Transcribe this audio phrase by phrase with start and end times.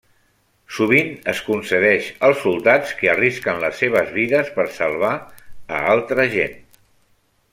[0.77, 5.13] Sovint es concedeix als soldats que arrisquen les seves vides per salvar
[5.81, 6.57] a altra gent.